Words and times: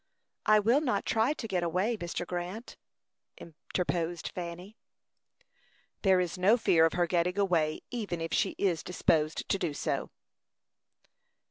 "I 0.47 0.57
will 0.59 0.81
not 0.81 1.05
try 1.05 1.33
to 1.33 1.47
get 1.47 1.61
away, 1.61 1.95
Mr. 1.95 2.25
Grant," 2.25 2.75
interposed 3.37 4.29
Fanny. 4.29 4.75
"There 6.01 6.19
is 6.19 6.39
no 6.39 6.57
fear 6.57 6.87
of 6.87 6.93
her 6.93 7.05
getting 7.05 7.37
away, 7.37 7.81
even 7.91 8.19
if 8.19 8.33
she 8.33 8.55
is 8.57 8.81
disposed 8.81 9.47
to 9.47 9.59
do 9.59 9.75
so." 9.75 10.09